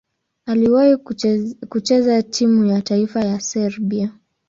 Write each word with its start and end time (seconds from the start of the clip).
Aliwahi 0.45 0.97
kucheza 1.69 2.23
timu 2.23 2.65
ya 2.65 2.81
taifa 2.81 3.25
ya 3.25 3.39
Serbia. 3.39 4.11